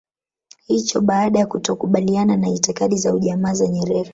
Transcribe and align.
hicho 0.67 1.01
baada 1.01 1.39
ya 1.39 1.45
kutokukubaliana 1.45 2.37
na 2.37 2.49
itikadi 2.49 2.97
za 2.97 3.13
ujamaa 3.13 3.53
za 3.53 3.67
Nyerere 3.67 4.09